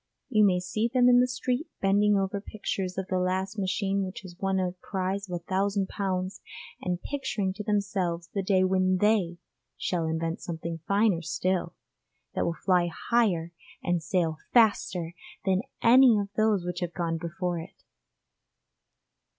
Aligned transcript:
You 0.29 0.43
may 0.43 0.59
see 0.59 0.87
them 0.91 1.07
in 1.07 1.19
the 1.19 1.27
street 1.27 1.67
bending 1.79 2.17
over 2.17 2.41
pictures 2.41 2.97
of 2.97 3.05
the 3.05 3.19
last 3.19 3.59
machine 3.59 4.03
which 4.03 4.21
has 4.21 4.35
won 4.39 4.59
a 4.59 4.71
prize 4.81 5.29
of 5.29 5.35
a 5.35 5.43
thousand 5.43 5.89
pounds, 5.89 6.41
and 6.81 6.99
picturing 7.03 7.53
to 7.53 7.63
themselves 7.63 8.27
the 8.33 8.41
day 8.41 8.63
when 8.63 8.97
they 8.97 9.37
shall 9.77 10.07
invent 10.07 10.41
something 10.41 10.79
finer 10.87 11.21
still, 11.21 11.75
that 12.33 12.45
will 12.45 12.53
fly 12.65 12.87
higher 13.11 13.53
and 13.83 14.01
sail 14.01 14.37
faster 14.51 15.13
than 15.45 15.61
any 15.83 16.17
of 16.17 16.29
those 16.35 16.65
which 16.65 16.79
have 16.79 16.93
gone 16.95 17.19
before 17.19 17.59
it. 17.59 17.83